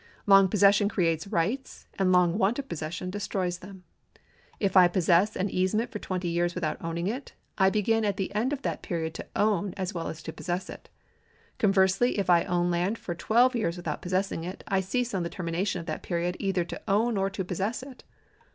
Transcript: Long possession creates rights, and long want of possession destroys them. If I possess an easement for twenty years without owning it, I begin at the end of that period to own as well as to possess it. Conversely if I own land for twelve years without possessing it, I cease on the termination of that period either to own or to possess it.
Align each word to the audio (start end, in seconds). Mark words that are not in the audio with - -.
Long 0.25 0.47
possession 0.49 0.89
creates 0.89 1.27
rights, 1.27 1.85
and 1.99 2.11
long 2.11 2.35
want 2.39 2.57
of 2.57 2.67
possession 2.67 3.11
destroys 3.11 3.59
them. 3.59 3.83
If 4.59 4.75
I 4.75 4.87
possess 4.87 5.35
an 5.35 5.47
easement 5.51 5.91
for 5.91 5.99
twenty 5.99 6.27
years 6.27 6.55
without 6.55 6.83
owning 6.83 7.05
it, 7.05 7.33
I 7.59 7.69
begin 7.69 8.03
at 8.03 8.17
the 8.17 8.33
end 8.33 8.51
of 8.51 8.63
that 8.63 8.81
period 8.81 9.13
to 9.13 9.27
own 9.35 9.75
as 9.77 9.93
well 9.93 10.07
as 10.07 10.23
to 10.23 10.33
possess 10.33 10.71
it. 10.71 10.89
Conversely 11.59 12.17
if 12.17 12.31
I 12.31 12.45
own 12.45 12.71
land 12.71 12.97
for 12.97 13.13
twelve 13.13 13.55
years 13.55 13.77
without 13.77 14.01
possessing 14.01 14.43
it, 14.43 14.63
I 14.67 14.79
cease 14.79 15.13
on 15.13 15.21
the 15.21 15.29
termination 15.29 15.79
of 15.79 15.85
that 15.85 16.01
period 16.01 16.35
either 16.39 16.65
to 16.65 16.81
own 16.87 17.15
or 17.15 17.29
to 17.29 17.45
possess 17.45 17.83
it. 17.83 18.03